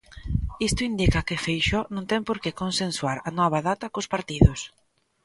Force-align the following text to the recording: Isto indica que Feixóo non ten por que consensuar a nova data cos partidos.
Isto 0.67 0.81
indica 0.91 1.25
que 1.27 1.41
Feixóo 1.45 1.89
non 1.95 2.05
ten 2.11 2.21
por 2.27 2.37
que 2.43 2.57
consensuar 2.61 3.17
a 3.27 3.31
nova 3.39 3.59
data 3.69 3.91
cos 3.93 4.07
partidos. 4.13 4.59